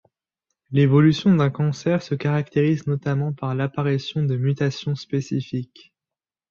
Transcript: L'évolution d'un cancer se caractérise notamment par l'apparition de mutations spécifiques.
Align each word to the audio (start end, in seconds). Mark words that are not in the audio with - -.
L'évolution 0.71 1.35
d'un 1.35 1.51
cancer 1.51 2.01
se 2.01 2.15
caractérise 2.15 2.87
notamment 2.87 3.33
par 3.33 3.53
l'apparition 3.53 4.23
de 4.23 4.35
mutations 4.35 4.95
spécifiques. 4.95 5.93